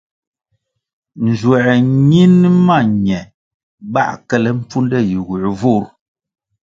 [1.25, 1.67] Nzuer
[2.09, 3.19] ñin ma ñe
[3.93, 5.83] bãh kele mpfunde yiguer vur.